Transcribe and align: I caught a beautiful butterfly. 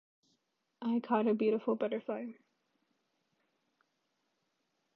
I 0.81 0.99
caught 0.99 1.27
a 1.27 1.35
beautiful 1.35 1.75
butterfly. 1.75 2.29